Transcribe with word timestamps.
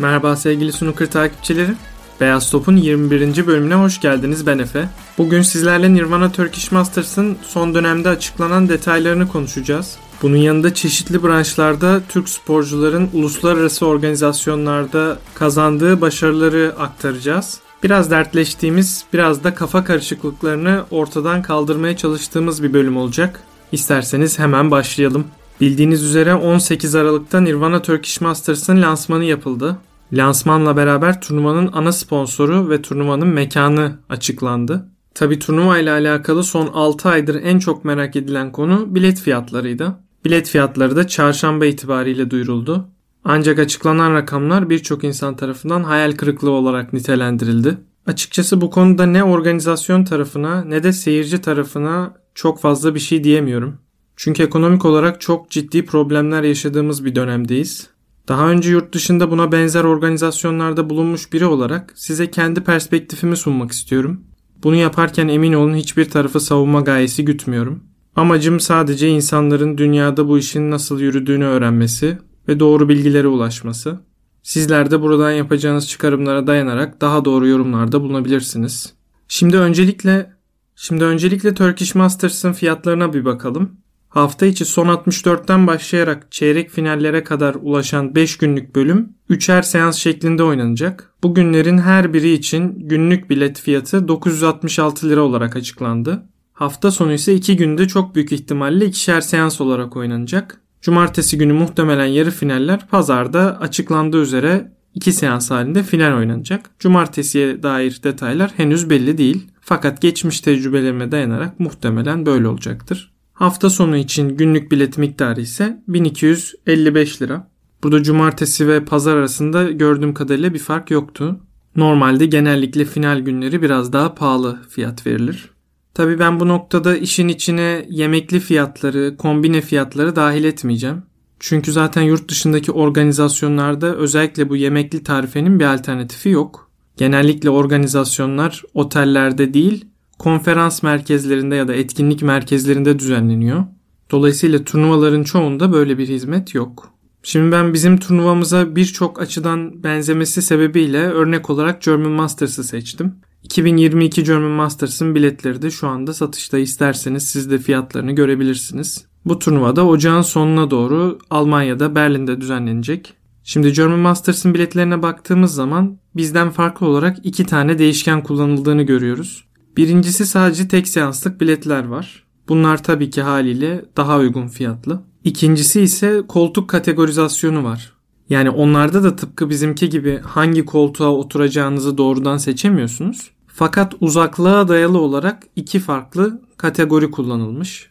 Merhaba 0.00 0.36
sevgili 0.36 0.72
snooker 0.72 1.10
takipçileri. 1.10 1.72
Beyaz 2.20 2.50
Top'un 2.50 2.76
21. 2.76 3.46
bölümüne 3.46 3.74
hoş 3.74 4.00
geldiniz 4.00 4.46
ben 4.46 4.58
Efe. 4.58 4.88
Bugün 5.18 5.42
sizlerle 5.42 5.94
Nirvana 5.94 6.32
Turkish 6.32 6.72
Masters'ın 6.72 7.36
son 7.42 7.74
dönemde 7.74 8.08
açıklanan 8.08 8.68
detaylarını 8.68 9.28
konuşacağız. 9.28 9.96
Bunun 10.22 10.36
yanında 10.36 10.74
çeşitli 10.74 11.22
branşlarda 11.22 12.00
Türk 12.08 12.28
sporcuların 12.28 13.08
uluslararası 13.12 13.86
organizasyonlarda 13.86 15.18
kazandığı 15.34 16.00
başarıları 16.00 16.74
aktaracağız. 16.78 17.60
Biraz 17.82 18.10
dertleştiğimiz, 18.10 19.04
biraz 19.12 19.44
da 19.44 19.54
kafa 19.54 19.84
karışıklıklarını 19.84 20.84
ortadan 20.90 21.42
kaldırmaya 21.42 21.96
çalıştığımız 21.96 22.62
bir 22.62 22.72
bölüm 22.72 22.96
olacak. 22.96 23.40
İsterseniz 23.72 24.38
hemen 24.38 24.70
başlayalım. 24.70 25.24
Bildiğiniz 25.60 26.02
üzere 26.02 26.34
18 26.34 26.94
Aralık'ta 26.94 27.40
Nirvana 27.40 27.82
Turkish 27.82 28.20
Masters'ın 28.20 28.82
lansmanı 28.82 29.24
yapıldı. 29.24 29.76
Lansmanla 30.12 30.76
beraber 30.76 31.20
turnuvanın 31.20 31.70
ana 31.72 31.92
sponsoru 31.92 32.70
ve 32.70 32.82
turnuvanın 32.82 33.28
mekanı 33.28 33.98
açıklandı. 34.08 34.88
Tabi 35.14 35.38
turnuva 35.38 35.78
ile 35.78 35.90
alakalı 35.90 36.44
son 36.44 36.66
6 36.66 37.08
aydır 37.08 37.42
en 37.42 37.58
çok 37.58 37.84
merak 37.84 38.16
edilen 38.16 38.52
konu 38.52 38.94
bilet 38.94 39.20
fiyatlarıydı. 39.20 39.96
Bilet 40.24 40.48
fiyatları 40.48 40.96
da 40.96 41.06
çarşamba 41.06 41.66
itibariyle 41.66 42.30
duyuruldu. 42.30 42.88
Ancak 43.24 43.58
açıklanan 43.58 44.14
rakamlar 44.14 44.70
birçok 44.70 45.04
insan 45.04 45.36
tarafından 45.36 45.84
hayal 45.84 46.12
kırıklığı 46.12 46.50
olarak 46.50 46.92
nitelendirildi. 46.92 47.78
Açıkçası 48.06 48.60
bu 48.60 48.70
konuda 48.70 49.06
ne 49.06 49.24
organizasyon 49.24 50.04
tarafına 50.04 50.64
ne 50.64 50.82
de 50.82 50.92
seyirci 50.92 51.40
tarafına 51.40 52.14
çok 52.34 52.60
fazla 52.60 52.94
bir 52.94 53.00
şey 53.00 53.24
diyemiyorum. 53.24 53.78
Çünkü 54.16 54.42
ekonomik 54.42 54.84
olarak 54.84 55.20
çok 55.20 55.50
ciddi 55.50 55.86
problemler 55.86 56.42
yaşadığımız 56.42 57.04
bir 57.04 57.14
dönemdeyiz. 57.14 57.90
Daha 58.30 58.50
önce 58.50 58.70
yurt 58.70 58.94
dışında 58.94 59.30
buna 59.30 59.52
benzer 59.52 59.84
organizasyonlarda 59.84 60.90
bulunmuş 60.90 61.32
biri 61.32 61.46
olarak 61.46 61.92
size 61.96 62.30
kendi 62.30 62.60
perspektifimi 62.60 63.36
sunmak 63.36 63.72
istiyorum. 63.72 64.20
Bunu 64.62 64.76
yaparken 64.76 65.28
emin 65.28 65.52
olun 65.52 65.74
hiçbir 65.74 66.10
tarafı 66.10 66.40
savunma 66.40 66.80
gayesi 66.80 67.24
gütmüyorum. 67.24 67.84
Amacım 68.16 68.60
sadece 68.60 69.08
insanların 69.08 69.78
dünyada 69.78 70.28
bu 70.28 70.38
işin 70.38 70.70
nasıl 70.70 71.00
yürüdüğünü 71.00 71.44
öğrenmesi 71.44 72.18
ve 72.48 72.60
doğru 72.60 72.88
bilgilere 72.88 73.26
ulaşması. 73.26 74.00
Sizler 74.42 74.90
de 74.90 75.00
buradan 75.00 75.30
yapacağınız 75.30 75.88
çıkarımlara 75.88 76.46
dayanarak 76.46 77.00
daha 77.00 77.24
doğru 77.24 77.46
yorumlarda 77.46 78.00
bulunabilirsiniz. 78.00 78.94
Şimdi 79.28 79.56
öncelikle 79.56 80.32
şimdi 80.76 81.04
öncelikle 81.04 81.54
Turkish 81.54 81.94
Masters'ın 81.94 82.52
fiyatlarına 82.52 83.12
bir 83.12 83.24
bakalım. 83.24 83.79
Hafta 84.10 84.46
içi 84.46 84.64
son 84.64 84.86
64'ten 84.86 85.66
başlayarak 85.66 86.32
çeyrek 86.32 86.70
finallere 86.70 87.24
kadar 87.24 87.56
ulaşan 87.62 88.14
5 88.14 88.38
günlük 88.38 88.76
bölüm 88.76 89.08
3'er 89.30 89.62
seans 89.62 89.96
şeklinde 89.96 90.42
oynanacak. 90.42 91.12
Bu 91.22 91.34
günlerin 91.34 91.78
her 91.78 92.12
biri 92.14 92.32
için 92.32 92.74
günlük 92.88 93.30
bilet 93.30 93.60
fiyatı 93.60 94.08
966 94.08 95.08
lira 95.08 95.20
olarak 95.20 95.56
açıklandı. 95.56 96.22
Hafta 96.52 96.90
sonu 96.90 97.12
ise 97.12 97.34
2 97.34 97.56
günde 97.56 97.88
çok 97.88 98.14
büyük 98.14 98.32
ihtimalle 98.32 98.84
ikişer 98.84 99.20
seans 99.20 99.60
olarak 99.60 99.96
oynanacak. 99.96 100.60
Cumartesi 100.82 101.38
günü 101.38 101.52
muhtemelen 101.52 102.06
yarı 102.06 102.30
finaller, 102.30 102.88
pazarda 102.88 103.60
açıklandığı 103.60 104.22
üzere 104.22 104.72
2 104.94 105.12
seans 105.12 105.50
halinde 105.50 105.82
final 105.82 106.18
oynanacak. 106.18 106.70
Cumartesiye 106.78 107.62
dair 107.62 108.00
detaylar 108.02 108.50
henüz 108.56 108.90
belli 108.90 109.18
değil. 109.18 109.46
Fakat 109.60 110.02
geçmiş 110.02 110.40
tecrübelerime 110.40 111.12
dayanarak 111.12 111.60
muhtemelen 111.60 112.26
böyle 112.26 112.48
olacaktır. 112.48 113.12
Hafta 113.40 113.70
sonu 113.70 113.96
için 113.96 114.36
günlük 114.36 114.72
bilet 114.72 114.98
miktarı 114.98 115.40
ise 115.40 115.82
1255 115.88 117.22
lira. 117.22 117.50
Burada 117.82 118.02
cumartesi 118.02 118.68
ve 118.68 118.84
pazar 118.84 119.16
arasında 119.16 119.70
gördüğüm 119.70 120.14
kadarıyla 120.14 120.54
bir 120.54 120.58
fark 120.58 120.90
yoktu. 120.90 121.40
Normalde 121.76 122.26
genellikle 122.26 122.84
final 122.84 123.20
günleri 123.20 123.62
biraz 123.62 123.92
daha 123.92 124.14
pahalı 124.14 124.58
fiyat 124.68 125.06
verilir. 125.06 125.50
Tabi 125.94 126.18
ben 126.18 126.40
bu 126.40 126.48
noktada 126.48 126.96
işin 126.96 127.28
içine 127.28 127.86
yemekli 127.90 128.40
fiyatları, 128.40 129.16
kombine 129.16 129.60
fiyatları 129.60 130.16
dahil 130.16 130.44
etmeyeceğim. 130.44 131.02
Çünkü 131.38 131.72
zaten 131.72 132.02
yurt 132.02 132.28
dışındaki 132.28 132.72
organizasyonlarda 132.72 133.96
özellikle 133.96 134.48
bu 134.48 134.56
yemekli 134.56 135.04
tarifenin 135.04 135.60
bir 135.60 135.64
alternatifi 135.64 136.28
yok. 136.28 136.70
Genellikle 136.96 137.50
organizasyonlar 137.50 138.62
otellerde 138.74 139.54
değil, 139.54 139.84
konferans 140.20 140.82
merkezlerinde 140.82 141.56
ya 141.56 141.68
da 141.68 141.74
etkinlik 141.74 142.22
merkezlerinde 142.22 142.98
düzenleniyor. 142.98 143.64
Dolayısıyla 144.10 144.64
turnuvaların 144.64 145.22
çoğunda 145.22 145.72
böyle 145.72 145.98
bir 145.98 146.08
hizmet 146.08 146.54
yok. 146.54 146.92
Şimdi 147.22 147.52
ben 147.52 147.74
bizim 147.74 147.98
turnuvamıza 147.98 148.76
birçok 148.76 149.20
açıdan 149.20 149.82
benzemesi 149.82 150.42
sebebiyle 150.42 150.98
örnek 150.98 151.50
olarak 151.50 151.82
German 151.82 152.12
Masters'ı 152.12 152.64
seçtim. 152.64 153.14
2022 153.42 154.24
German 154.24 154.50
Masters'ın 154.50 155.14
biletleri 155.14 155.62
de 155.62 155.70
şu 155.70 155.88
anda 155.88 156.14
satışta 156.14 156.58
isterseniz 156.58 157.26
siz 157.26 157.50
de 157.50 157.58
fiyatlarını 157.58 158.12
görebilirsiniz. 158.12 159.04
Bu 159.24 159.38
turnuvada 159.38 159.86
ocağın 159.86 160.22
sonuna 160.22 160.70
doğru 160.70 161.18
Almanya'da 161.30 161.94
Berlin'de 161.94 162.40
düzenlenecek. 162.40 163.14
Şimdi 163.44 163.72
German 163.72 163.98
Masters'ın 163.98 164.54
biletlerine 164.54 165.02
baktığımız 165.02 165.54
zaman 165.54 165.98
bizden 166.16 166.50
farklı 166.50 166.86
olarak 166.86 167.16
iki 167.22 167.46
tane 167.46 167.78
değişken 167.78 168.22
kullanıldığını 168.22 168.82
görüyoruz. 168.82 169.49
Birincisi 169.76 170.26
sadece 170.26 170.68
tek 170.68 170.88
seanslık 170.88 171.40
biletler 171.40 171.84
var. 171.84 172.24
Bunlar 172.48 172.82
tabii 172.82 173.10
ki 173.10 173.22
haliyle 173.22 173.84
daha 173.96 174.18
uygun 174.18 174.48
fiyatlı. 174.48 175.02
İkincisi 175.24 175.80
ise 175.80 176.22
koltuk 176.28 176.68
kategorizasyonu 176.68 177.64
var. 177.64 177.92
Yani 178.28 178.50
onlarda 178.50 179.02
da 179.02 179.16
tıpkı 179.16 179.50
bizimki 179.50 179.88
gibi 179.88 180.20
hangi 180.24 180.64
koltuğa 180.64 181.08
oturacağınızı 181.10 181.98
doğrudan 181.98 182.36
seçemiyorsunuz. 182.36 183.30
Fakat 183.46 183.94
uzaklığa 184.00 184.68
dayalı 184.68 185.00
olarak 185.00 185.42
iki 185.56 185.80
farklı 185.80 186.40
kategori 186.56 187.10
kullanılmış. 187.10 187.90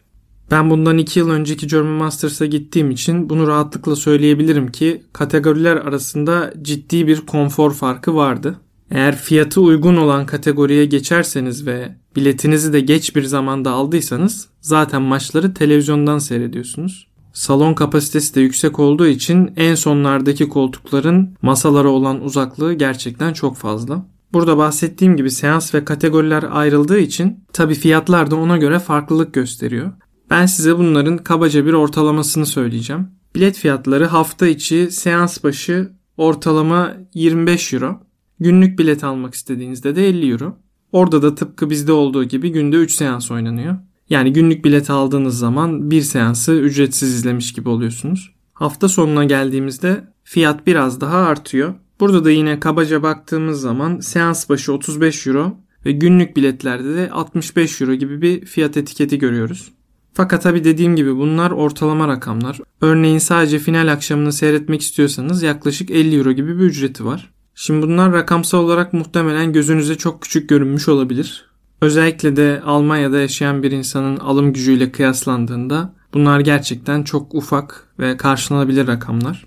Ben 0.50 0.70
bundan 0.70 0.98
iki 0.98 1.18
yıl 1.18 1.30
önceki 1.30 1.66
German 1.66 1.92
Masters'a 1.92 2.46
gittiğim 2.46 2.90
için 2.90 3.30
bunu 3.30 3.46
rahatlıkla 3.46 3.96
söyleyebilirim 3.96 4.72
ki 4.72 5.02
kategoriler 5.12 5.76
arasında 5.76 6.54
ciddi 6.62 7.06
bir 7.06 7.26
konfor 7.26 7.74
farkı 7.74 8.14
vardı. 8.14 8.60
Eğer 8.90 9.16
fiyatı 9.16 9.60
uygun 9.60 9.96
olan 9.96 10.26
kategoriye 10.26 10.84
geçerseniz 10.84 11.66
ve 11.66 11.96
biletinizi 12.16 12.72
de 12.72 12.80
geç 12.80 13.16
bir 13.16 13.22
zamanda 13.22 13.70
aldıysanız 13.70 14.48
zaten 14.60 15.02
maçları 15.02 15.54
televizyondan 15.54 16.18
seyrediyorsunuz. 16.18 17.10
Salon 17.32 17.74
kapasitesi 17.74 18.34
de 18.34 18.40
yüksek 18.40 18.78
olduğu 18.78 19.06
için 19.06 19.52
en 19.56 19.74
sonlardaki 19.74 20.48
koltukların 20.48 21.36
masalara 21.42 21.88
olan 21.88 22.24
uzaklığı 22.24 22.74
gerçekten 22.74 23.32
çok 23.32 23.56
fazla. 23.56 24.06
Burada 24.32 24.58
bahsettiğim 24.58 25.16
gibi 25.16 25.30
seans 25.30 25.74
ve 25.74 25.84
kategoriler 25.84 26.44
ayrıldığı 26.50 26.98
için 26.98 27.44
tabi 27.52 27.74
fiyatlar 27.74 28.30
da 28.30 28.36
ona 28.36 28.56
göre 28.56 28.78
farklılık 28.78 29.34
gösteriyor. 29.34 29.92
Ben 30.30 30.46
size 30.46 30.78
bunların 30.78 31.18
kabaca 31.18 31.66
bir 31.66 31.72
ortalamasını 31.72 32.46
söyleyeceğim. 32.46 33.08
Bilet 33.34 33.56
fiyatları 33.56 34.06
hafta 34.06 34.46
içi 34.46 34.90
seans 34.90 35.44
başı 35.44 35.92
ortalama 36.16 36.92
25 37.14 37.72
euro. 37.72 38.00
Günlük 38.40 38.78
bilet 38.78 39.04
almak 39.04 39.34
istediğinizde 39.34 39.96
de 39.96 40.08
50 40.08 40.30
euro. 40.30 40.56
Orada 40.92 41.22
da 41.22 41.34
tıpkı 41.34 41.70
bizde 41.70 41.92
olduğu 41.92 42.24
gibi 42.24 42.52
günde 42.52 42.76
3 42.76 42.92
seans 42.92 43.30
oynanıyor. 43.30 43.76
Yani 44.10 44.32
günlük 44.32 44.64
bilet 44.64 44.90
aldığınız 44.90 45.38
zaman 45.38 45.90
bir 45.90 46.02
seansı 46.02 46.52
ücretsiz 46.52 47.14
izlemiş 47.14 47.52
gibi 47.52 47.68
oluyorsunuz. 47.68 48.34
Hafta 48.52 48.88
sonuna 48.88 49.24
geldiğimizde 49.24 50.04
fiyat 50.24 50.66
biraz 50.66 51.00
daha 51.00 51.18
artıyor. 51.18 51.74
Burada 52.00 52.24
da 52.24 52.30
yine 52.30 52.60
kabaca 52.60 53.02
baktığımız 53.02 53.60
zaman 53.60 54.00
seans 54.00 54.48
başı 54.48 54.72
35 54.72 55.26
euro 55.26 55.56
ve 55.86 55.92
günlük 55.92 56.36
biletlerde 56.36 56.94
de 56.94 57.10
65 57.10 57.80
euro 57.80 57.94
gibi 57.94 58.22
bir 58.22 58.46
fiyat 58.46 58.76
etiketi 58.76 59.18
görüyoruz. 59.18 59.72
Fakat 60.12 60.42
tabi 60.42 60.64
dediğim 60.64 60.96
gibi 60.96 61.16
bunlar 61.16 61.50
ortalama 61.50 62.08
rakamlar. 62.08 62.60
Örneğin 62.80 63.18
sadece 63.18 63.58
final 63.58 63.92
akşamını 63.92 64.32
seyretmek 64.32 64.80
istiyorsanız 64.80 65.42
yaklaşık 65.42 65.90
50 65.90 66.16
euro 66.16 66.32
gibi 66.32 66.58
bir 66.58 66.64
ücreti 66.64 67.04
var. 67.04 67.30
Şimdi 67.62 67.86
bunlar 67.86 68.12
rakamsal 68.12 68.58
olarak 68.58 68.92
muhtemelen 68.92 69.52
gözünüze 69.52 69.94
çok 69.94 70.22
küçük 70.22 70.48
görünmüş 70.48 70.88
olabilir. 70.88 71.44
Özellikle 71.80 72.36
de 72.36 72.62
Almanya'da 72.64 73.20
yaşayan 73.20 73.62
bir 73.62 73.70
insanın 73.70 74.16
alım 74.16 74.52
gücüyle 74.52 74.92
kıyaslandığında 74.92 75.94
bunlar 76.14 76.40
gerçekten 76.40 77.02
çok 77.02 77.34
ufak 77.34 77.88
ve 77.98 78.16
karşılanabilir 78.16 78.86
rakamlar. 78.86 79.46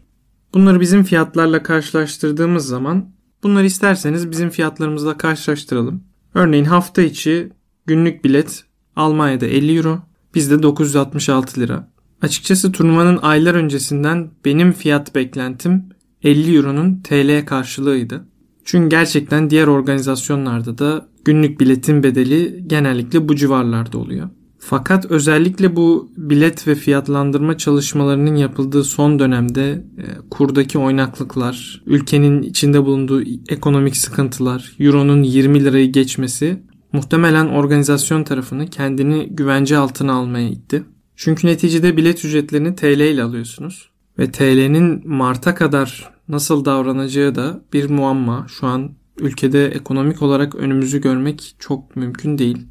Bunları 0.54 0.80
bizim 0.80 1.04
fiyatlarla 1.04 1.64
karşılaştırdığımız 1.64 2.68
zaman 2.68 3.10
bunları 3.44 3.66
isterseniz 3.66 4.32
bizim 4.32 4.50
fiyatlarımızla 4.50 5.18
karşılaştıralım. 5.18 6.04
Örneğin 6.34 6.66
hafta 6.66 7.02
içi 7.02 7.50
günlük 7.86 8.26
bilet 8.26 8.64
Almanya'da 8.96 9.46
50 9.46 9.78
euro, 9.78 10.00
bizde 10.36 10.64
966 10.64 11.62
lira. 11.62 11.88
Açıkçası 12.22 12.72
turnuvanın 12.72 13.20
aylar 13.22 13.54
öncesinden 13.54 14.32
benim 14.46 14.74
fiyat 14.74 15.16
beklentim 15.16 15.93
50 16.24 16.56
euronun 16.56 17.02
TL 17.04 17.46
karşılığıydı. 17.46 18.26
Çünkü 18.66 18.90
gerçekten 18.90 19.50
diğer 19.50 19.68
organizasyonlarda 19.68 20.78
da 20.78 21.08
günlük 21.26 21.60
biletin 21.60 22.04
bedeli 22.04 22.64
genellikle 22.68 23.28
bu 23.30 23.36
civarlarda 23.36 23.98
oluyor. 23.98 24.30
Fakat 24.60 25.12
özellikle 25.12 25.76
bu 25.76 26.12
bilet 26.18 26.68
ve 26.68 26.76
fiyatlandırma 26.76 27.58
çalışmalarının 27.58 28.36
yapıldığı 28.36 28.84
son 28.84 29.20
dönemde 29.20 29.72
e, 29.72 30.06
kurdaki 30.30 30.78
oynaklıklar, 30.78 31.84
ülkenin 31.86 32.42
içinde 32.42 32.86
bulunduğu 32.86 33.24
ekonomik 33.50 33.98
sıkıntılar, 33.98 34.76
euronun 34.80 35.24
20 35.24 35.64
lirayı 35.64 35.92
geçmesi 35.92 36.64
muhtemelen 36.94 37.48
organizasyon 37.48 38.24
tarafını 38.24 38.70
kendini 38.70 39.28
güvence 39.30 39.78
altına 39.78 40.14
almaya 40.14 40.50
itti. 40.50 40.84
Çünkü 41.16 41.48
neticede 41.48 41.98
bilet 41.98 42.26
ücretlerini 42.26 42.76
TL 42.76 43.00
ile 43.00 43.24
alıyorsunuz. 43.24 43.90
Ve 44.20 44.32
TL'nin 44.32 45.08
Mart'a 45.08 45.56
kadar 45.56 46.13
nasıl 46.28 46.66
davranacağı 46.66 47.36
da 47.36 47.62
bir 47.74 47.90
muamma. 47.90 48.46
Şu 48.50 48.68
an 48.68 48.92
ülkede 49.20 49.68
ekonomik 49.68 50.22
olarak 50.22 50.56
önümüzü 50.56 51.02
görmek 51.02 51.56
çok 51.60 51.96
mümkün 51.96 52.38
değil. 52.38 52.68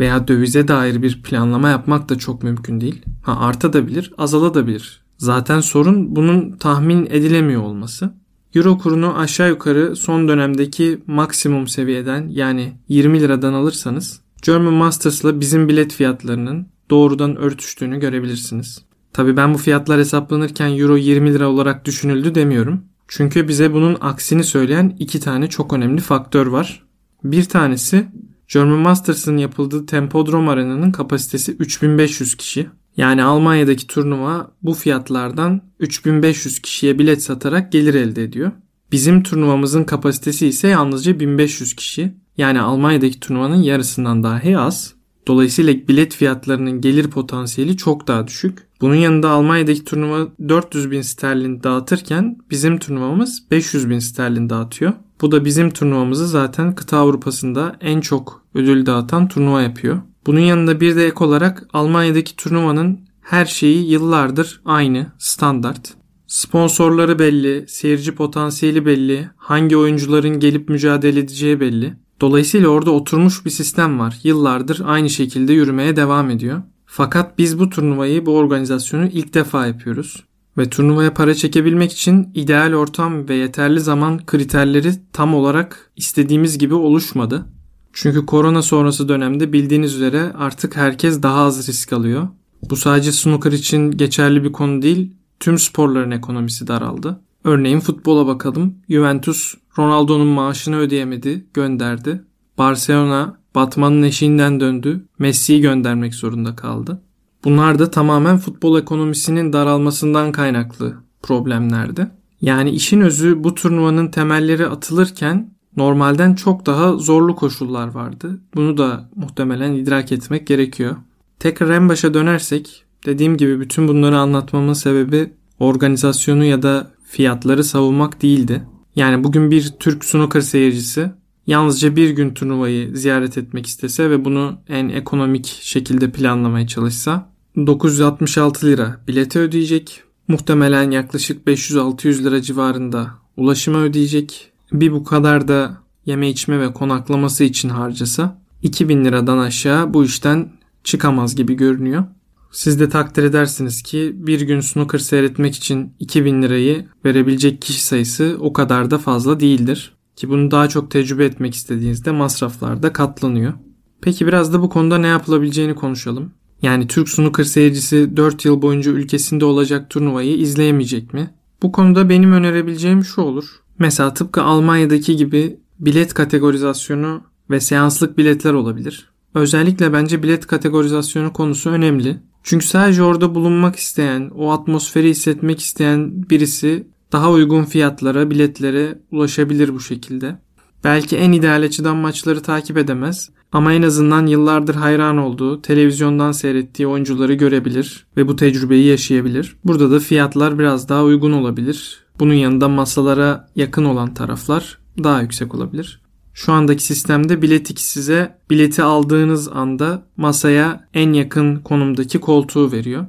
Veya 0.00 0.28
dövize 0.28 0.68
dair 0.68 1.02
bir 1.02 1.22
planlama 1.22 1.68
yapmak 1.68 2.08
da 2.08 2.18
çok 2.18 2.42
mümkün 2.42 2.80
değil. 2.80 3.02
Ha 3.22 3.40
artabilir, 3.40 4.12
azalabilir. 4.18 5.04
Zaten 5.18 5.60
sorun 5.60 6.16
bunun 6.16 6.52
tahmin 6.52 7.06
edilemiyor 7.06 7.62
olması. 7.62 8.14
Euro 8.54 8.78
kurunu 8.78 9.18
aşağı 9.18 9.48
yukarı 9.48 9.96
son 9.96 10.28
dönemdeki 10.28 11.02
maksimum 11.06 11.68
seviyeden 11.68 12.28
yani 12.28 12.72
20 12.88 13.20
liradan 13.20 13.52
alırsanız 13.52 14.20
German 14.42 14.74
Masters'la 14.74 15.40
bizim 15.40 15.68
bilet 15.68 15.92
fiyatlarının 15.92 16.66
doğrudan 16.90 17.36
örtüştüğünü 17.36 18.00
görebilirsiniz. 18.00 18.84
Tabi 19.14 19.36
ben 19.36 19.54
bu 19.54 19.58
fiyatlar 19.58 20.00
hesaplanırken 20.00 20.78
euro 20.78 20.96
20 20.96 21.34
lira 21.34 21.48
olarak 21.48 21.84
düşünüldü 21.84 22.34
demiyorum. 22.34 22.84
Çünkü 23.08 23.48
bize 23.48 23.72
bunun 23.72 23.96
aksini 24.00 24.44
söyleyen 24.44 24.96
iki 24.98 25.20
tane 25.20 25.48
çok 25.48 25.72
önemli 25.72 26.00
faktör 26.00 26.46
var. 26.46 26.84
Bir 27.24 27.44
tanesi 27.44 28.06
German 28.52 28.78
Masters'ın 28.78 29.36
yapıldığı 29.36 29.86
Tempodrom 29.86 30.48
Arena'nın 30.48 30.92
kapasitesi 30.92 31.52
3500 31.52 32.34
kişi. 32.34 32.66
Yani 32.96 33.24
Almanya'daki 33.24 33.86
turnuva 33.86 34.50
bu 34.62 34.74
fiyatlardan 34.74 35.60
3500 35.80 36.62
kişiye 36.62 36.98
bilet 36.98 37.22
satarak 37.22 37.72
gelir 37.72 37.94
elde 37.94 38.22
ediyor. 38.22 38.52
Bizim 38.92 39.22
turnuvamızın 39.22 39.84
kapasitesi 39.84 40.46
ise 40.46 40.68
yalnızca 40.68 41.20
1500 41.20 41.74
kişi. 41.74 42.14
Yani 42.36 42.60
Almanya'daki 42.60 43.20
turnuvanın 43.20 43.62
yarısından 43.62 44.22
dahi 44.22 44.58
az. 44.58 44.93
Dolayısıyla 45.26 45.88
bilet 45.88 46.14
fiyatlarının 46.14 46.80
gelir 46.80 47.10
potansiyeli 47.10 47.76
çok 47.76 48.08
daha 48.08 48.26
düşük. 48.26 48.58
Bunun 48.80 48.94
yanında 48.94 49.30
Almanya'daki 49.30 49.84
turnuva 49.84 50.28
400 50.48 50.90
bin 50.90 51.02
sterlin 51.02 51.62
dağıtırken 51.62 52.36
bizim 52.50 52.78
turnuvamız 52.78 53.42
500 53.50 53.90
bin 53.90 53.98
sterlin 53.98 54.50
dağıtıyor. 54.50 54.92
Bu 55.20 55.32
da 55.32 55.44
bizim 55.44 55.70
turnuvamızı 55.70 56.28
zaten 56.28 56.74
kıta 56.74 56.98
Avrupa'sında 56.98 57.76
en 57.80 58.00
çok 58.00 58.42
ödül 58.54 58.86
dağıtan 58.86 59.28
turnuva 59.28 59.62
yapıyor. 59.62 60.00
Bunun 60.26 60.40
yanında 60.40 60.80
bir 60.80 60.96
de 60.96 61.06
ek 61.06 61.24
olarak 61.24 61.68
Almanya'daki 61.72 62.36
turnuvanın 62.36 63.00
her 63.22 63.46
şeyi 63.46 63.90
yıllardır 63.90 64.60
aynı, 64.64 65.06
standart. 65.18 65.94
Sponsorları 66.26 67.18
belli, 67.18 67.64
seyirci 67.68 68.14
potansiyeli 68.14 68.86
belli, 68.86 69.30
hangi 69.36 69.76
oyuncuların 69.76 70.40
gelip 70.40 70.68
mücadele 70.68 71.20
edeceği 71.20 71.60
belli. 71.60 71.96
Dolayısıyla 72.20 72.68
orada 72.68 72.90
oturmuş 72.90 73.44
bir 73.44 73.50
sistem 73.50 73.98
var. 73.98 74.18
Yıllardır 74.22 74.82
aynı 74.84 75.10
şekilde 75.10 75.52
yürümeye 75.52 75.96
devam 75.96 76.30
ediyor. 76.30 76.62
Fakat 76.86 77.38
biz 77.38 77.58
bu 77.58 77.70
turnuvayı, 77.70 78.26
bu 78.26 78.36
organizasyonu 78.36 79.06
ilk 79.06 79.34
defa 79.34 79.66
yapıyoruz. 79.66 80.24
Ve 80.58 80.70
turnuvaya 80.70 81.14
para 81.14 81.34
çekebilmek 81.34 81.92
için 81.92 82.28
ideal 82.34 82.72
ortam 82.72 83.28
ve 83.28 83.34
yeterli 83.34 83.80
zaman 83.80 84.26
kriterleri 84.26 84.92
tam 85.12 85.34
olarak 85.34 85.90
istediğimiz 85.96 86.58
gibi 86.58 86.74
oluşmadı. 86.74 87.46
Çünkü 87.92 88.26
korona 88.26 88.62
sonrası 88.62 89.08
dönemde 89.08 89.52
bildiğiniz 89.52 89.94
üzere 89.94 90.32
artık 90.38 90.76
herkes 90.76 91.22
daha 91.22 91.40
az 91.40 91.68
risk 91.68 91.92
alıyor. 91.92 92.28
Bu 92.70 92.76
sadece 92.76 93.12
snooker 93.12 93.52
için 93.52 93.90
geçerli 93.90 94.44
bir 94.44 94.52
konu 94.52 94.82
değil, 94.82 95.12
tüm 95.40 95.58
sporların 95.58 96.10
ekonomisi 96.10 96.66
daraldı. 96.66 97.20
Örneğin 97.44 97.80
futbola 97.80 98.26
bakalım. 98.26 98.74
Juventus 98.88 99.54
Ronaldo'nun 99.78 100.26
maaşını 100.26 100.76
ödeyemedi, 100.76 101.46
gönderdi. 101.54 102.24
Barcelona 102.58 103.36
Batman'ın 103.54 104.02
eşiğinden 104.02 104.60
döndü. 104.60 105.04
Messi'yi 105.18 105.60
göndermek 105.60 106.14
zorunda 106.14 106.56
kaldı. 106.56 107.02
Bunlar 107.44 107.78
da 107.78 107.90
tamamen 107.90 108.38
futbol 108.38 108.78
ekonomisinin 108.78 109.52
daralmasından 109.52 110.32
kaynaklı 110.32 110.94
problemlerdi. 111.22 112.10
Yani 112.40 112.70
işin 112.70 113.00
özü 113.00 113.44
bu 113.44 113.54
turnuvanın 113.54 114.08
temelleri 114.08 114.66
atılırken 114.66 115.54
normalden 115.76 116.34
çok 116.34 116.66
daha 116.66 116.96
zorlu 116.96 117.36
koşullar 117.36 117.88
vardı. 117.88 118.40
Bunu 118.54 118.78
da 118.78 119.08
muhtemelen 119.16 119.72
idrak 119.72 120.12
etmek 120.12 120.46
gerekiyor. 120.46 120.96
Tekrar 121.38 121.70
en 121.70 121.88
başa 121.88 122.14
dönersek 122.14 122.84
dediğim 123.06 123.36
gibi 123.36 123.60
bütün 123.60 123.88
bunları 123.88 124.18
anlatmamın 124.18 124.72
sebebi 124.72 125.32
organizasyonu 125.58 126.44
ya 126.44 126.62
da 126.62 126.90
fiyatları 127.04 127.64
savunmak 127.64 128.22
değildi. 128.22 128.62
Yani 128.96 129.24
bugün 129.24 129.50
bir 129.50 129.72
Türk 129.80 130.04
snooker 130.04 130.40
seyircisi 130.40 131.10
yalnızca 131.46 131.96
bir 131.96 132.10
gün 132.10 132.34
turnuvayı 132.34 132.96
ziyaret 132.96 133.38
etmek 133.38 133.66
istese 133.66 134.10
ve 134.10 134.24
bunu 134.24 134.58
en 134.68 134.88
ekonomik 134.88 135.46
şekilde 135.46 136.10
planlamaya 136.10 136.66
çalışsa 136.66 137.30
966 137.56 138.66
lira 138.66 139.00
bilete 139.08 139.38
ödeyecek. 139.38 140.02
Muhtemelen 140.28 140.90
yaklaşık 140.90 141.46
500-600 141.46 142.24
lira 142.24 142.42
civarında 142.42 143.10
ulaşıma 143.36 143.78
ödeyecek. 143.78 144.52
Bir 144.72 144.92
bu 144.92 145.04
kadar 145.04 145.48
da 145.48 145.78
yeme 146.06 146.28
içme 146.28 146.60
ve 146.60 146.72
konaklaması 146.72 147.44
için 147.44 147.68
harcasa 147.68 148.38
2000 148.62 149.04
liradan 149.04 149.38
aşağı 149.38 149.94
bu 149.94 150.04
işten 150.04 150.48
çıkamaz 150.84 151.36
gibi 151.36 151.54
görünüyor. 151.54 152.04
Siz 152.54 152.80
de 152.80 152.88
takdir 152.88 153.22
edersiniz 153.22 153.82
ki 153.82 154.12
bir 154.14 154.40
gün 154.40 154.60
snooker 154.60 154.98
seyretmek 154.98 155.54
için 155.54 155.92
2000 156.00 156.42
lirayı 156.42 156.86
verebilecek 157.04 157.62
kişi 157.62 157.84
sayısı 157.84 158.36
o 158.40 158.52
kadar 158.52 158.90
da 158.90 158.98
fazla 158.98 159.40
değildir. 159.40 159.96
Ki 160.16 160.28
bunu 160.28 160.50
daha 160.50 160.68
çok 160.68 160.90
tecrübe 160.90 161.24
etmek 161.24 161.54
istediğinizde 161.54 162.10
masraflar 162.10 162.82
da 162.82 162.92
katlanıyor. 162.92 163.52
Peki 164.00 164.26
biraz 164.26 164.52
da 164.52 164.62
bu 164.62 164.68
konuda 164.68 164.98
ne 164.98 165.06
yapılabileceğini 165.06 165.74
konuşalım. 165.74 166.32
Yani 166.62 166.86
Türk 166.86 167.08
snooker 167.08 167.44
seyircisi 167.44 168.16
4 168.16 168.44
yıl 168.44 168.62
boyunca 168.62 168.92
ülkesinde 168.92 169.44
olacak 169.44 169.90
turnuvayı 169.90 170.36
izleyemeyecek 170.36 171.14
mi? 171.14 171.34
Bu 171.62 171.72
konuda 171.72 172.08
benim 172.08 172.32
önerebileceğim 172.32 173.04
şu 173.04 173.20
olur. 173.20 173.44
Mesela 173.78 174.14
tıpkı 174.14 174.42
Almanya'daki 174.42 175.16
gibi 175.16 175.60
bilet 175.78 176.14
kategorizasyonu 176.14 177.22
ve 177.50 177.60
seanslık 177.60 178.18
biletler 178.18 178.52
olabilir. 178.52 179.08
Özellikle 179.34 179.92
bence 179.92 180.22
bilet 180.22 180.46
kategorizasyonu 180.46 181.32
konusu 181.32 181.70
önemli. 181.70 182.20
Çünkü 182.44 182.66
sadece 182.66 183.02
orada 183.02 183.34
bulunmak 183.34 183.76
isteyen, 183.76 184.30
o 184.34 184.52
atmosferi 184.52 185.08
hissetmek 185.08 185.60
isteyen 185.60 186.30
birisi 186.30 186.86
daha 187.12 187.30
uygun 187.30 187.64
fiyatlara, 187.64 188.30
biletlere 188.30 188.98
ulaşabilir 189.10 189.74
bu 189.74 189.80
şekilde. 189.80 190.38
Belki 190.84 191.16
en 191.16 191.32
ideal 191.32 191.62
açıdan 191.62 191.96
maçları 191.96 192.42
takip 192.42 192.78
edemez 192.78 193.30
ama 193.52 193.72
en 193.72 193.82
azından 193.82 194.26
yıllardır 194.26 194.74
hayran 194.74 195.18
olduğu, 195.18 195.62
televizyondan 195.62 196.32
seyrettiği 196.32 196.88
oyuncuları 196.88 197.34
görebilir 197.34 198.06
ve 198.16 198.28
bu 198.28 198.36
tecrübeyi 198.36 198.84
yaşayabilir. 198.84 199.56
Burada 199.64 199.90
da 199.90 199.98
fiyatlar 199.98 200.58
biraz 200.58 200.88
daha 200.88 201.04
uygun 201.04 201.32
olabilir. 201.32 202.04
Bunun 202.20 202.34
yanında 202.34 202.68
masalara 202.68 203.48
yakın 203.56 203.84
olan 203.84 204.14
taraflar 204.14 204.78
daha 205.04 205.22
yüksek 205.22 205.54
olabilir. 205.54 206.03
Şu 206.34 206.52
andaki 206.52 206.82
sistemde 206.82 207.42
biletik 207.42 207.80
size 207.80 208.38
bileti 208.50 208.82
aldığınız 208.82 209.48
anda 209.48 210.06
masaya 210.16 210.88
en 210.94 211.12
yakın 211.12 211.56
konumdaki 211.56 212.20
koltuğu 212.20 212.72
veriyor. 212.72 213.06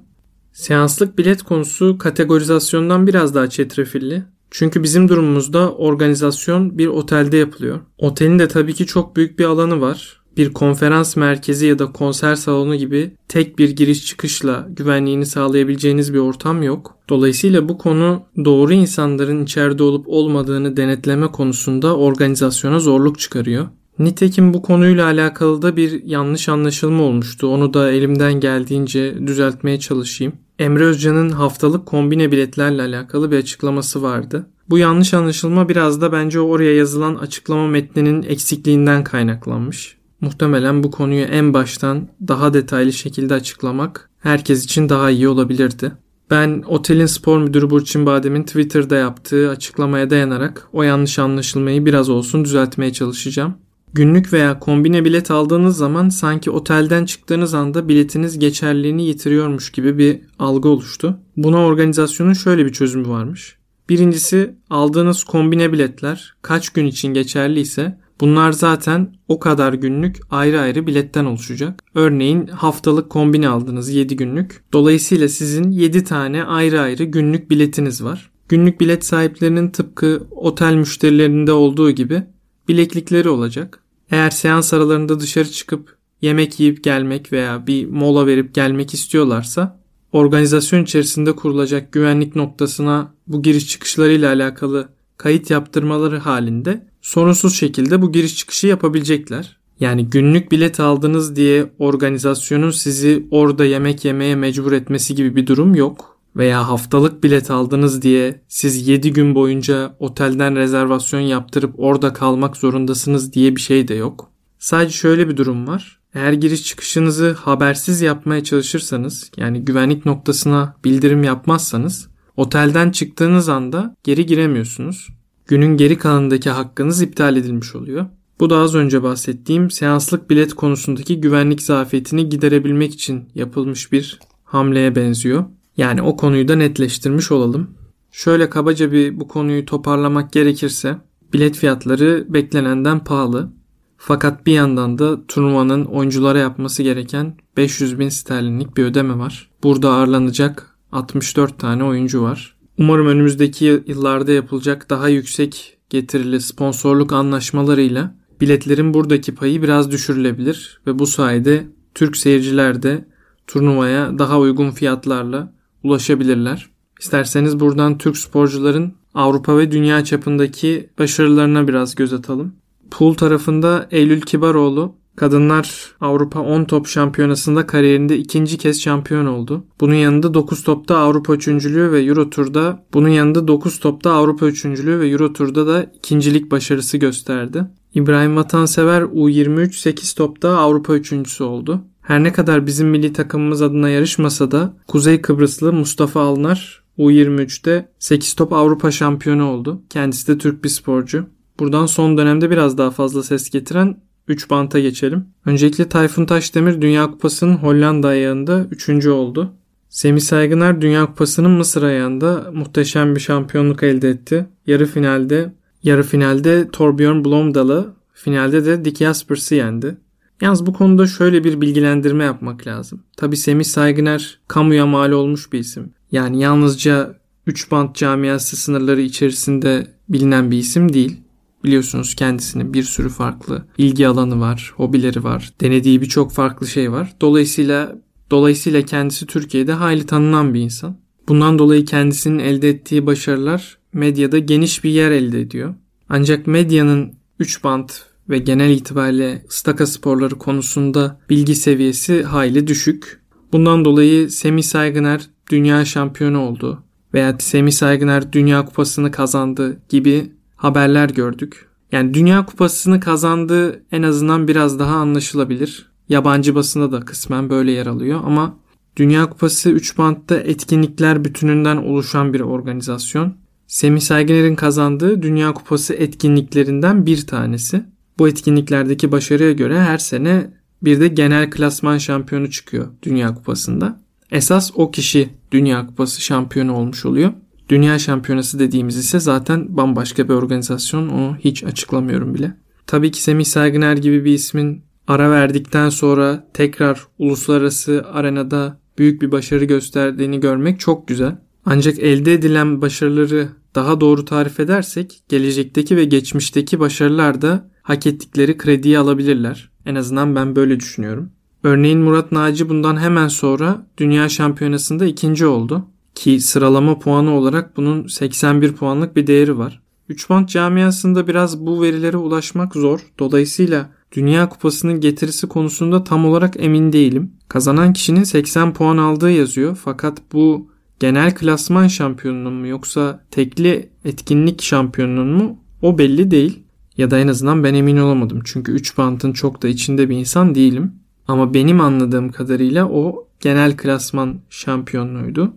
Seanslık 0.53 1.17
bilet 1.17 1.43
konusu 1.43 1.97
kategorizasyondan 1.97 3.07
biraz 3.07 3.35
daha 3.35 3.49
çetrefilli. 3.49 4.23
Çünkü 4.51 4.83
bizim 4.83 5.09
durumumuzda 5.09 5.73
organizasyon 5.73 6.77
bir 6.77 6.87
otelde 6.87 7.37
yapılıyor. 7.37 7.79
Otelin 7.97 8.39
de 8.39 8.47
tabii 8.47 8.73
ki 8.73 8.85
çok 8.85 9.15
büyük 9.15 9.39
bir 9.39 9.45
alanı 9.45 9.81
var 9.81 10.21
bir 10.37 10.53
konferans 10.53 11.15
merkezi 11.15 11.65
ya 11.65 11.79
da 11.79 11.91
konser 11.91 12.35
salonu 12.35 12.75
gibi 12.75 13.11
tek 13.27 13.59
bir 13.59 13.69
giriş 13.69 14.05
çıkışla 14.05 14.67
güvenliğini 14.69 15.25
sağlayabileceğiniz 15.25 16.13
bir 16.13 16.19
ortam 16.19 16.63
yok. 16.63 16.95
Dolayısıyla 17.09 17.69
bu 17.69 17.77
konu 17.77 18.23
doğru 18.45 18.73
insanların 18.73 19.43
içeride 19.43 19.83
olup 19.83 20.05
olmadığını 20.07 20.77
denetleme 20.77 21.27
konusunda 21.27 21.97
organizasyona 21.97 22.79
zorluk 22.79 23.19
çıkarıyor. 23.19 23.67
Nitekim 23.99 24.53
bu 24.53 24.61
konuyla 24.61 25.05
alakalı 25.05 25.61
da 25.61 25.77
bir 25.77 26.03
yanlış 26.03 26.49
anlaşılma 26.49 27.03
olmuştu. 27.03 27.47
Onu 27.47 27.73
da 27.73 27.91
elimden 27.91 28.33
geldiğince 28.39 29.27
düzeltmeye 29.27 29.79
çalışayım. 29.79 30.33
Emre 30.59 30.83
Özcan'ın 30.83 31.29
haftalık 31.29 31.85
kombine 31.85 32.31
biletlerle 32.31 32.81
alakalı 32.81 33.31
bir 33.31 33.37
açıklaması 33.37 34.01
vardı. 34.01 34.47
Bu 34.69 34.77
yanlış 34.77 35.13
anlaşılma 35.13 35.69
biraz 35.69 36.01
da 36.01 36.11
bence 36.11 36.39
oraya 36.39 36.75
yazılan 36.75 37.15
açıklama 37.15 37.67
metninin 37.67 38.23
eksikliğinden 38.23 39.03
kaynaklanmış. 39.03 39.97
Muhtemelen 40.21 40.83
bu 40.83 40.91
konuyu 40.91 41.23
en 41.23 41.53
baştan 41.53 42.07
daha 42.27 42.53
detaylı 42.53 42.93
şekilde 42.93 43.33
açıklamak 43.33 44.09
herkes 44.19 44.65
için 44.65 44.89
daha 44.89 45.09
iyi 45.09 45.27
olabilirdi. 45.27 45.91
Ben 46.31 46.63
otelin 46.67 47.05
spor 47.05 47.39
müdürü 47.39 47.69
Burçin 47.69 48.05
Badem'in 48.05 48.43
Twitter'da 48.43 48.95
yaptığı 48.95 49.49
açıklamaya 49.49 50.09
dayanarak 50.09 50.67
o 50.73 50.83
yanlış 50.83 51.19
anlaşılmayı 51.19 51.85
biraz 51.85 52.09
olsun 52.09 52.45
düzeltmeye 52.45 52.93
çalışacağım. 52.93 53.53
Günlük 53.93 54.33
veya 54.33 54.59
kombine 54.59 55.05
bilet 55.05 55.31
aldığınız 55.31 55.77
zaman 55.77 56.09
sanki 56.09 56.51
otelden 56.51 57.05
çıktığınız 57.05 57.53
anda 57.53 57.87
biletiniz 57.87 58.39
geçerliliğini 58.39 59.05
yitiriyormuş 59.05 59.71
gibi 59.71 59.97
bir 59.97 60.19
algı 60.39 60.69
oluştu. 60.69 61.19
Buna 61.37 61.65
organizasyonun 61.65 62.33
şöyle 62.33 62.65
bir 62.65 62.73
çözümü 62.73 63.09
varmış. 63.09 63.57
Birincisi 63.89 64.55
aldığınız 64.69 65.23
kombine 65.23 65.71
biletler 65.71 66.33
kaç 66.41 66.69
gün 66.69 66.85
için 66.85 67.13
geçerli 67.13 67.59
ise 67.59 67.97
bunlar 68.21 68.51
zaten 68.51 69.15
o 69.27 69.39
kadar 69.39 69.73
günlük 69.73 70.17
ayrı 70.29 70.61
ayrı 70.61 70.87
biletten 70.87 71.25
oluşacak. 71.25 71.83
Örneğin 71.95 72.47
haftalık 72.47 73.09
kombine 73.09 73.47
aldınız 73.47 73.89
7 73.89 74.15
günlük. 74.15 74.63
Dolayısıyla 74.73 75.29
sizin 75.29 75.71
7 75.71 76.03
tane 76.03 76.43
ayrı 76.43 76.81
ayrı 76.81 77.03
günlük 77.03 77.49
biletiniz 77.49 78.03
var. 78.03 78.31
Günlük 78.49 78.79
bilet 78.79 79.05
sahiplerinin 79.05 79.69
tıpkı 79.69 80.27
otel 80.31 80.75
müşterilerinde 80.75 81.51
olduğu 81.51 81.91
gibi 81.91 82.23
bileklikleri 82.67 83.29
olacak. 83.29 83.79
Eğer 84.11 84.29
seans 84.29 84.73
aralarında 84.73 85.19
dışarı 85.19 85.51
çıkıp 85.51 85.95
yemek 86.21 86.59
yiyip 86.59 86.83
gelmek 86.83 87.31
veya 87.31 87.67
bir 87.67 87.85
mola 87.85 88.27
verip 88.27 88.53
gelmek 88.53 88.93
istiyorlarsa 88.93 89.79
organizasyon 90.11 90.83
içerisinde 90.83 91.35
kurulacak 91.35 91.91
güvenlik 91.91 92.35
noktasına 92.35 93.13
bu 93.27 93.41
giriş 93.41 93.67
çıkışlarıyla 93.67 94.33
alakalı 94.33 94.89
kayıt 95.17 95.49
yaptırmaları 95.49 96.17
halinde 96.17 96.87
sorunsuz 97.01 97.55
şekilde 97.55 98.01
bu 98.01 98.11
giriş 98.11 98.35
çıkışı 98.35 98.67
yapabilecekler. 98.67 99.57
Yani 99.79 100.09
günlük 100.09 100.51
bilet 100.51 100.79
aldınız 100.79 101.35
diye 101.35 101.71
organizasyonun 101.79 102.71
sizi 102.71 103.27
orada 103.31 103.65
yemek 103.65 104.05
yemeye 104.05 104.35
mecbur 104.35 104.71
etmesi 104.71 105.15
gibi 105.15 105.35
bir 105.35 105.47
durum 105.47 105.75
yok. 105.75 106.15
Veya 106.35 106.69
haftalık 106.69 107.23
bilet 107.23 107.51
aldınız 107.51 108.01
diye 108.01 108.41
siz 108.47 108.87
7 108.87 109.13
gün 109.13 109.35
boyunca 109.35 109.95
otelden 109.99 110.55
rezervasyon 110.55 111.19
yaptırıp 111.19 111.73
orada 111.77 112.13
kalmak 112.13 112.57
zorundasınız 112.57 113.33
diye 113.33 113.55
bir 113.55 113.61
şey 113.61 113.87
de 113.87 113.93
yok. 113.93 114.31
Sadece 114.59 114.93
şöyle 114.93 115.29
bir 115.29 115.37
durum 115.37 115.67
var. 115.67 115.99
Eğer 116.13 116.33
giriş 116.33 116.63
çıkışınızı 116.63 117.31
habersiz 117.31 118.01
yapmaya 118.01 118.43
çalışırsanız 118.43 119.31
yani 119.37 119.65
güvenlik 119.65 120.05
noktasına 120.05 120.75
bildirim 120.83 121.23
yapmazsanız 121.23 122.07
otelden 122.37 122.91
çıktığınız 122.91 123.49
anda 123.49 123.95
geri 124.03 124.25
giremiyorsunuz. 124.25 125.09
Günün 125.47 125.77
geri 125.77 125.97
kalanındaki 125.97 126.49
hakkınız 126.49 127.01
iptal 127.01 127.37
edilmiş 127.37 127.75
oluyor. 127.75 128.05
Bu 128.39 128.49
da 128.49 128.57
az 128.57 128.75
önce 128.75 129.03
bahsettiğim 129.03 129.71
seanslık 129.71 130.29
bilet 130.29 130.53
konusundaki 130.53 131.21
güvenlik 131.21 131.61
zafiyetini 131.61 132.29
giderebilmek 132.29 132.93
için 132.93 133.29
yapılmış 133.35 133.91
bir 133.91 134.19
hamleye 134.43 134.95
benziyor. 134.95 135.45
Yani 135.77 136.01
o 136.01 136.17
konuyu 136.17 136.47
da 136.47 136.55
netleştirmiş 136.55 137.31
olalım. 137.31 137.69
Şöyle 138.11 138.49
kabaca 138.49 138.91
bir 138.91 139.19
bu 139.19 139.27
konuyu 139.27 139.65
toparlamak 139.65 140.31
gerekirse 140.31 140.97
bilet 141.33 141.55
fiyatları 141.57 142.25
beklenenden 142.29 143.03
pahalı. 143.03 143.51
Fakat 143.97 144.45
bir 144.45 144.53
yandan 144.53 144.97
da 144.97 145.27
turnuvanın 145.27 145.85
oyunculara 145.85 146.39
yapması 146.39 146.83
gereken 146.83 147.37
500 147.57 147.99
bin 147.99 148.09
sterlinlik 148.09 148.77
bir 148.77 148.83
ödeme 148.83 149.17
var. 149.17 149.49
Burada 149.63 149.89
ağırlanacak 149.89 150.74
64 150.95 151.59
tane 151.59 151.83
oyuncu 151.83 152.21
var. 152.21 152.55
Umarım 152.77 153.07
önümüzdeki 153.07 153.83
yıllarda 153.87 154.31
yapılacak 154.31 154.89
daha 154.89 155.09
yüksek 155.09 155.77
getirili 155.89 156.41
sponsorluk 156.41 157.13
anlaşmalarıyla 157.13 158.15
biletlerin 158.41 158.93
buradaki 158.93 159.35
payı 159.35 159.61
biraz 159.61 159.91
düşürülebilir 159.91 160.81
ve 160.87 160.99
bu 160.99 161.07
sayede 161.07 161.67
Türk 161.93 162.17
seyirciler 162.17 162.83
de 162.83 163.05
turnuvaya 163.47 164.19
daha 164.19 164.39
uygun 164.39 164.71
fiyatlarla 164.71 165.53
ulaşabilirler. 165.83 166.69
İsterseniz 166.99 167.59
buradan 167.59 167.97
Türk 167.97 168.17
sporcuların 168.17 168.93
Avrupa 169.13 169.57
ve 169.57 169.71
dünya 169.71 170.03
çapındaki 170.03 170.89
başarılarına 170.99 171.67
biraz 171.67 171.95
göz 171.95 172.13
atalım. 172.13 172.55
Pool 172.91 173.13
tarafında 173.13 173.87
Eylül 173.91 174.21
Kibaroğlu 174.21 174.95
Kadınlar 175.15 175.95
Avrupa 176.01 176.39
10 176.39 176.63
top 176.63 176.87
şampiyonasında 176.87 177.67
kariyerinde 177.67 178.17
ikinci 178.17 178.57
kez 178.57 178.81
şampiyon 178.81 179.25
oldu. 179.25 179.65
Bunun 179.79 179.93
yanında 179.93 180.33
9 180.33 180.63
topta 180.63 180.97
Avrupa 180.97 181.33
üçüncülüğü 181.33 181.91
ve 181.91 182.03
Euro 182.03 182.29
Tur'da 182.29 182.85
bunun 182.93 183.09
yanında 183.09 183.47
9 183.47 183.79
topta 183.79 184.11
Avrupa 184.11 184.45
üçüncülüğü 184.45 184.99
ve 184.99 185.09
Euro 185.09 185.33
Tur'da 185.33 185.67
da 185.67 185.83
ikincilik 185.83 186.51
başarısı 186.51 186.97
gösterdi. 186.97 187.65
İbrahim 187.93 188.35
Vatansever 188.35 189.01
U23 189.01 189.73
8 189.73 190.13
topta 190.13 190.49
Avrupa 190.57 190.95
üçüncüsü 190.95 191.43
oldu. 191.43 191.81
Her 192.01 192.23
ne 192.23 192.33
kadar 192.33 192.67
bizim 192.67 192.87
milli 192.87 193.13
takımımız 193.13 193.61
adına 193.61 193.89
yarışmasa 193.89 194.51
da 194.51 194.77
Kuzey 194.87 195.21
Kıbrıslı 195.21 195.73
Mustafa 195.73 196.21
Alnar 196.21 196.83
U23'te 196.97 197.89
8 197.99 198.33
top 198.33 198.53
Avrupa 198.53 198.91
şampiyonu 198.91 199.51
oldu. 199.51 199.81
Kendisi 199.89 200.27
de 200.27 200.37
Türk 200.37 200.63
bir 200.63 200.69
sporcu. 200.69 201.25
Buradan 201.59 201.85
son 201.85 202.17
dönemde 202.17 202.51
biraz 202.51 202.77
daha 202.77 202.91
fazla 202.91 203.23
ses 203.23 203.49
getiren 203.49 203.97
3 204.27 204.49
banta 204.49 204.79
geçelim. 204.79 205.25
Öncelikle 205.45 205.89
Tayfun 205.89 206.25
Taşdemir 206.25 206.81
Dünya 206.81 207.11
Kupası'nın 207.11 207.55
Hollanda 207.55 208.07
ayağında 208.07 208.65
3. 208.71 209.07
oldu. 209.07 209.53
Semih 209.89 210.21
Saygıner 210.21 210.81
Dünya 210.81 211.05
Kupası'nın 211.05 211.51
Mısır 211.51 211.83
ayağında 211.83 212.51
muhteşem 212.53 213.15
bir 213.15 213.19
şampiyonluk 213.19 213.83
elde 213.83 214.09
etti. 214.09 214.45
Yarı 214.67 214.85
finalde 214.85 215.53
yarı 215.83 216.03
finalde 216.03 216.69
Torbjörn 216.71 217.25
Blomdal'ı, 217.25 217.93
finalde 218.13 218.65
de 218.65 218.85
Dick 218.85 218.97
Jaspers'ı 218.97 219.55
yendi. 219.55 219.97
Yalnız 220.41 220.65
bu 220.65 220.73
konuda 220.73 221.07
şöyle 221.07 221.43
bir 221.43 221.61
bilgilendirme 221.61 222.23
yapmak 222.23 222.67
lazım. 222.67 223.03
Tabi 223.17 223.37
Semih 223.37 223.65
Saygıner 223.65 224.39
kamuya 224.47 224.85
mal 224.85 225.11
olmuş 225.11 225.53
bir 225.53 225.59
isim. 225.59 225.93
Yani 226.11 226.41
yalnızca 226.41 227.15
3 227.47 227.71
bant 227.71 227.95
camiası 227.95 228.57
sınırları 228.57 229.01
içerisinde 229.01 229.87
bilinen 230.09 230.51
bir 230.51 230.57
isim 230.57 230.93
değil. 230.93 231.21
Biliyorsunuz 231.65 232.15
kendisinin 232.15 232.73
bir 232.73 232.83
sürü 232.83 233.09
farklı 233.09 233.65
ilgi 233.77 234.07
alanı 234.07 234.39
var, 234.39 234.73
hobileri 234.75 235.23
var, 235.23 235.53
denediği 235.61 236.01
birçok 236.01 236.31
farklı 236.31 236.67
şey 236.67 236.91
var. 236.91 237.15
Dolayısıyla 237.21 237.95
dolayısıyla 238.31 238.81
kendisi 238.81 239.25
Türkiye'de 239.25 239.73
hayli 239.73 240.05
tanınan 240.05 240.53
bir 240.53 240.59
insan. 240.59 240.97
Bundan 241.27 241.59
dolayı 241.59 241.85
kendisinin 241.85 242.39
elde 242.39 242.69
ettiği 242.69 243.05
başarılar 243.05 243.77
medyada 243.93 244.39
geniş 244.39 244.83
bir 244.83 244.89
yer 244.89 245.11
elde 245.11 245.41
ediyor. 245.41 245.75
Ancak 246.09 246.47
medyanın 246.47 247.13
3 247.39 247.63
bant 247.63 248.05
ve 248.29 248.37
genel 248.37 248.69
itibariyle 248.69 249.45
staka 249.49 249.87
sporları 249.87 250.35
konusunda 250.35 251.19
bilgi 251.29 251.55
seviyesi 251.55 252.23
hayli 252.23 252.67
düşük. 252.67 253.21
Bundan 253.53 253.85
dolayı 253.85 254.29
Semih 254.29 254.63
Saygıner 254.63 255.21
dünya 255.51 255.85
şampiyonu 255.85 256.39
oldu 256.39 256.83
veya 257.13 257.35
Semih 257.39 257.71
Saygıner 257.71 258.33
dünya 258.33 258.65
kupasını 258.65 259.11
kazandı 259.11 259.81
gibi 259.89 260.35
haberler 260.65 261.09
gördük. 261.09 261.67
Yani 261.91 262.13
Dünya 262.13 262.45
Kupası'nı 262.45 262.99
kazandığı 262.99 263.83
en 263.91 264.03
azından 264.03 264.47
biraz 264.47 264.79
daha 264.79 264.95
anlaşılabilir. 264.95 265.91
Yabancı 266.09 266.55
basında 266.55 266.91
da 266.91 266.99
kısmen 266.99 267.49
böyle 267.49 267.71
yer 267.71 267.85
alıyor 267.85 268.21
ama 268.25 268.57
Dünya 268.97 269.29
Kupası 269.29 269.69
3 269.69 269.97
bantta 269.97 270.37
etkinlikler 270.37 271.25
bütününden 271.25 271.77
oluşan 271.77 272.33
bir 272.33 272.39
organizasyon. 272.39 273.33
Semih 273.67 274.01
Saygıner'in 274.01 274.55
kazandığı 274.55 275.21
Dünya 275.21 275.53
Kupası 275.53 275.93
etkinliklerinden 275.93 277.05
bir 277.05 277.27
tanesi. 277.27 277.83
Bu 278.19 278.27
etkinliklerdeki 278.27 279.11
başarıya 279.11 279.51
göre 279.51 279.79
her 279.79 279.97
sene 279.97 280.53
bir 280.83 280.99
de 280.99 281.07
genel 281.07 281.51
klasman 281.51 281.97
şampiyonu 281.97 282.51
çıkıyor 282.51 282.87
Dünya 283.03 283.35
Kupası'nda. 283.35 283.99
Esas 284.31 284.71
o 284.75 284.91
kişi 284.91 285.29
Dünya 285.51 285.87
Kupası 285.87 286.21
şampiyonu 286.21 286.73
olmuş 286.73 287.05
oluyor. 287.05 287.33
Dünya 287.69 287.99
Şampiyonası 287.99 288.59
dediğimiz 288.59 288.97
ise 288.97 289.19
zaten 289.19 289.77
bambaşka 289.77 290.29
bir 290.29 290.33
organizasyon. 290.33 291.07
Onu 291.07 291.37
hiç 291.39 291.63
açıklamıyorum 291.63 292.33
bile. 292.33 292.57
Tabii 292.87 293.11
ki 293.11 293.23
Semih 293.23 293.45
Saygıner 293.45 293.97
gibi 293.97 294.25
bir 294.25 294.33
ismin 294.33 294.83
ara 295.07 295.31
verdikten 295.31 295.89
sonra 295.89 296.47
tekrar 296.53 297.07
uluslararası 297.19 298.05
arenada 298.11 298.79
büyük 298.97 299.21
bir 299.21 299.31
başarı 299.31 299.65
gösterdiğini 299.65 300.39
görmek 300.39 300.79
çok 300.79 301.07
güzel. 301.07 301.37
Ancak 301.65 301.99
elde 301.99 302.33
edilen 302.33 302.81
başarıları 302.81 303.49
daha 303.75 304.01
doğru 304.01 304.25
tarif 304.25 304.59
edersek 304.59 305.23
gelecekteki 305.29 305.97
ve 305.97 306.05
geçmişteki 306.05 306.79
başarılar 306.79 307.41
da 307.41 307.69
hak 307.81 308.07
ettikleri 308.07 308.57
krediyi 308.57 308.99
alabilirler. 308.99 309.69
En 309.85 309.95
azından 309.95 310.35
ben 310.35 310.55
böyle 310.55 310.79
düşünüyorum. 310.79 311.31
Örneğin 311.63 311.99
Murat 311.99 312.31
Naci 312.31 312.69
bundan 312.69 312.99
hemen 312.99 313.27
sonra 313.27 313.87
Dünya 313.97 314.29
Şampiyonası'nda 314.29 315.05
ikinci 315.05 315.45
oldu. 315.45 315.87
Ki 316.15 316.39
sıralama 316.39 316.99
puanı 316.99 317.31
olarak 317.31 317.77
bunun 317.77 318.07
81 318.07 318.73
puanlık 318.73 319.15
bir 319.15 319.27
değeri 319.27 319.57
var. 319.57 319.81
3 320.09 320.29
band 320.29 320.47
camiasında 320.47 321.27
biraz 321.27 321.65
bu 321.65 321.81
verilere 321.81 322.17
ulaşmak 322.17 322.73
zor. 322.75 322.99
Dolayısıyla 323.19 323.89
Dünya 324.11 324.49
Kupası'nın 324.49 324.99
getirisi 324.99 325.47
konusunda 325.47 326.03
tam 326.03 326.25
olarak 326.25 326.63
emin 326.63 326.93
değilim. 326.93 327.31
Kazanan 327.49 327.93
kişinin 327.93 328.23
80 328.23 328.73
puan 328.73 328.97
aldığı 328.97 329.31
yazıyor. 329.31 329.77
Fakat 329.83 330.21
bu 330.33 330.69
genel 330.99 331.35
klasman 331.35 331.87
şampiyonluğu 331.87 332.51
mu 332.51 332.67
yoksa 332.67 333.23
tekli 333.31 333.89
etkinlik 334.05 334.61
şampiyonluğu 334.61 335.25
mu 335.25 335.59
o 335.81 335.97
belli 335.97 336.31
değil. 336.31 336.63
Ya 336.97 337.11
da 337.11 337.19
en 337.19 337.27
azından 337.27 337.63
ben 337.63 337.73
emin 337.73 337.97
olamadım. 337.97 338.41
Çünkü 338.45 338.71
3 338.71 338.97
bantın 338.97 339.33
çok 339.33 339.63
da 339.63 339.67
içinde 339.67 340.09
bir 340.09 340.17
insan 340.17 340.55
değilim. 340.55 340.91
Ama 341.27 341.53
benim 341.53 341.81
anladığım 341.81 342.31
kadarıyla 342.31 342.89
o 342.89 343.27
genel 343.39 343.77
klasman 343.77 344.39
şampiyonluğuydu. 344.49 345.53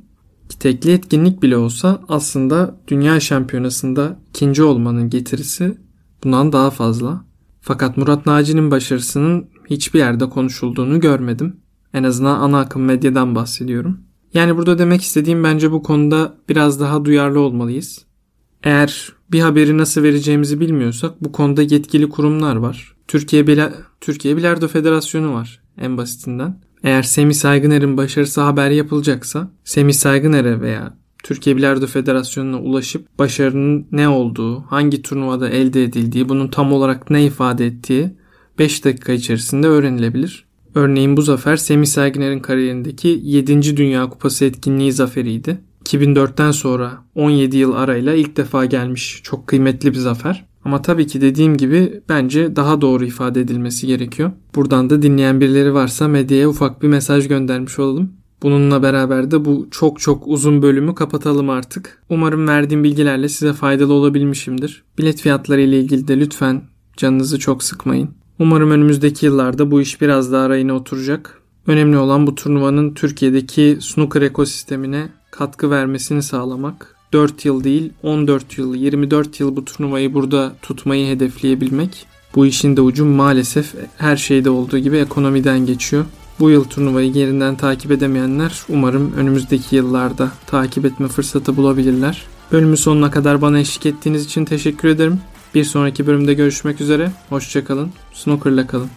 Tekli 0.61 0.93
etkinlik 0.93 1.43
bile 1.43 1.57
olsa 1.57 2.01
aslında 2.09 2.81
dünya 2.89 3.21
şampiyonasında 3.21 4.21
ikinci 4.29 4.63
olmanın 4.63 5.11
getirisi 5.11 5.79
bundan 6.25 6.53
daha 6.53 6.71
fazla. 6.71 7.25
Fakat 7.61 7.97
Murat 7.97 8.27
Naci'nin 8.27 8.71
başarısının 8.71 9.47
hiçbir 9.71 9.99
yerde 9.99 10.29
konuşulduğunu 10.29 11.01
görmedim. 11.01 11.57
En 11.95 12.03
azından 12.03 12.41
ana 12.41 12.61
akım 12.61 12.83
medyadan 12.83 13.35
bahsediyorum. 13.35 14.01
Yani 14.35 14.57
burada 14.57 14.79
demek 14.79 15.03
istediğim 15.03 15.45
bence 15.45 15.73
bu 15.73 15.83
konuda 15.83 16.35
biraz 16.49 16.81
daha 16.81 17.05
duyarlı 17.05 17.41
olmalıyız. 17.41 18.05
Eğer 18.63 19.13
bir 19.33 19.41
haberi 19.41 19.79
nasıl 19.79 20.03
vereceğimizi 20.03 20.61
bilmiyorsak 20.61 21.25
bu 21.25 21.33
konuda 21.33 21.63
yetkili 21.63 22.09
kurumlar 22.09 22.57
var. 22.57 22.97
Türkiye 23.09 23.47
Bila 23.47 23.73
Türkiye 24.01 24.37
Bilardo 24.37 24.69
Federasyonu 24.69 25.35
var 25.35 25.61
en 25.79 25.97
basitinden. 25.97 26.61
Eğer 26.85 27.03
Semih 27.03 27.35
Saygıner'in 27.35 27.97
başarısı 27.97 28.41
haber 28.41 28.71
yapılacaksa 28.71 29.51
Semih 29.65 29.95
Saygıner'e 29.95 30.61
veya 30.61 30.95
Türkiye 31.23 31.57
Bilardo 31.57 31.87
Federasyonu'na 31.87 32.61
ulaşıp 32.61 33.19
başarının 33.19 33.87
ne 33.93 34.09
olduğu, 34.09 34.61
hangi 34.61 35.03
turnuvada 35.03 35.49
elde 35.49 35.85
edildiği, 35.85 36.29
bunun 36.29 36.49
tam 36.49 36.73
olarak 36.73 37.11
ne 37.11 37.25
ifade 37.25 37.67
ettiği 37.67 38.11
5 38.59 38.85
dakika 38.85 39.13
içerisinde 39.13 39.67
öğrenilebilir. 39.67 40.49
Örneğin 40.75 41.17
bu 41.17 41.23
zafer 41.23 41.57
Semih 41.57 41.87
Saygıner'in 41.87 42.41
kariyerindeki 42.41 43.21
7. 43.23 43.77
Dünya 43.77 44.09
Kupası 44.09 44.45
etkinliği 44.45 44.93
zaferiydi. 44.93 45.61
2004'ten 45.89 46.51
sonra 46.51 46.93
17 47.15 47.57
yıl 47.57 47.75
arayla 47.75 48.15
ilk 48.15 48.37
defa 48.37 48.65
gelmiş 48.65 49.21
çok 49.23 49.47
kıymetli 49.47 49.91
bir 49.91 49.99
zafer. 49.99 50.45
Ama 50.65 50.83
tabii 50.83 51.07
ki 51.07 51.21
dediğim 51.21 51.57
gibi 51.57 52.01
bence 52.09 52.57
daha 52.57 52.81
doğru 52.81 53.05
ifade 53.05 53.41
edilmesi 53.41 53.87
gerekiyor. 53.87 54.31
Buradan 54.55 54.91
da 54.91 55.03
dinleyen 55.03 55.41
birileri 55.41 55.75
varsa 55.75 56.09
medyaya 56.09 56.49
ufak 56.49 56.83
bir 56.83 56.89
mesaj 56.89 57.29
göndermiş 57.29 57.79
olalım. 57.79 58.13
Bununla 58.43 58.83
beraber 58.83 59.31
de 59.31 59.45
bu 59.45 59.69
çok 59.71 60.01
çok 60.01 60.27
uzun 60.27 60.63
bölümü 60.63 60.95
kapatalım 60.95 61.51
artık. 61.51 62.03
Umarım 62.09 62.49
verdiğim 62.49 62.85
bilgilerle 62.85 63.29
size 63.29 63.53
faydalı 63.53 63.93
olabilmişimdir. 63.93 64.85
Bilet 64.99 65.21
fiyatları 65.21 65.61
ile 65.61 65.81
ilgili 65.81 66.09
de 66.09 66.21
lütfen 66.21 66.63
canınızı 66.97 67.39
çok 67.39 67.63
sıkmayın. 67.63 68.11
Umarım 68.39 68.71
önümüzdeki 68.71 69.27
yıllarda 69.27 69.71
bu 69.71 69.81
iş 69.81 70.01
biraz 70.01 70.33
daha 70.33 70.49
rayına 70.49 70.73
oturacak. 70.73 71.43
Önemli 71.67 71.99
olan 71.99 72.27
bu 72.27 72.35
turnuvanın 72.35 72.95
Türkiye'deki 72.95 73.79
snooker 73.81 74.23
ekosistemine 74.23 75.09
katkı 75.31 75.71
vermesini 75.71 76.23
sağlamak. 76.23 76.95
4 77.13 77.45
yıl 77.45 77.65
değil 77.65 77.93
14 78.03 78.59
yıl 78.59 78.75
24 78.75 79.41
yıl 79.41 79.57
bu 79.57 79.65
turnuvayı 79.65 80.15
burada 80.15 80.53
tutmayı 80.63 81.15
hedefleyebilmek. 81.15 82.07
Bu 82.35 82.47
işin 82.47 82.77
de 82.77 82.81
ucu 82.81 83.05
maalesef 83.05 83.75
her 83.97 84.17
şeyde 84.17 84.51
olduğu 84.51 84.79
gibi 84.79 84.97
ekonomiden 84.97 85.67
geçiyor. 85.67 86.05
Bu 86.41 86.51
yıl 86.51 86.65
turnuvayı 86.65 87.13
yerinden 87.13 87.57
takip 87.57 87.91
edemeyenler 87.91 88.63
umarım 88.69 89.13
önümüzdeki 89.17 89.77
yıllarda 89.77 90.33
takip 90.47 90.85
etme 90.85 91.09
fırsatı 91.09 91.57
bulabilirler. 91.57 92.23
Bölümün 92.53 92.75
sonuna 92.75 93.11
kadar 93.11 93.43
bana 93.43 93.59
eşlik 93.59 93.87
ettiğiniz 93.87 94.25
için 94.25 94.45
teşekkür 94.45 94.89
ederim. 94.89 95.21
Bir 95.55 95.65
sonraki 95.65 96.07
bölümde 96.07 96.35
görüşmek 96.35 96.81
üzere. 96.81 97.13
Hoşçakalın. 97.29 97.91
Snooker'la 98.13 98.67
kalın. 98.67 98.89